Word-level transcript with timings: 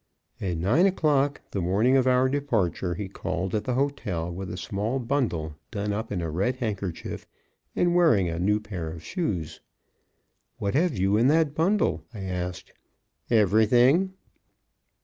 At 0.41 0.57
nine 0.57 0.87
o'clock 0.87 1.41
the 1.51 1.61
morning 1.61 1.95
of 1.95 2.07
our 2.07 2.27
departure, 2.27 2.95
he 2.95 3.07
called 3.07 3.53
at 3.53 3.65
the 3.65 3.75
hotel 3.75 4.31
with 4.31 4.51
a 4.51 4.57
small 4.57 4.97
bundle 4.97 5.57
done 5.69 5.93
up 5.93 6.11
in 6.11 6.21
a 6.23 6.31
red 6.31 6.55
handkerchief, 6.55 7.27
and 7.75 7.93
wearing 7.93 8.27
a 8.27 8.39
new 8.39 8.59
pair 8.59 8.89
of 8.89 9.03
shoes. 9.03 9.61
"What 10.57 10.73
have 10.73 10.97
you 10.97 11.17
in 11.17 11.27
that 11.27 11.53
bundle?" 11.53 12.03
I 12.15 12.21
asked. 12.21 12.73
"Everything." 13.29 14.13